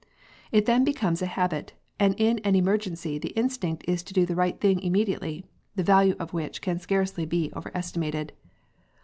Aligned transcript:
It 0.51 0.65
then 0.65 0.83
becomes 0.83 1.21
a 1.21 1.27
habit, 1.27 1.73
and 1.99 2.19
in 2.19 2.39
an 2.39 2.55
emergency 2.55 3.19
the 3.19 3.29
instinct 3.35 3.83
is 3.87 4.01
to 4.01 4.15
do 4.15 4.25
the 4.25 4.33
right 4.33 4.59
thing 4.59 4.81
immediately, 4.81 5.45
the 5.75 5.83
value 5.83 6.15
of 6.17 6.33
which 6.33 6.59
can 6.59 6.79
scarcely 6.79 7.27
be 7.27 7.53
over 7.53 7.69
estimated. 7.75 8.33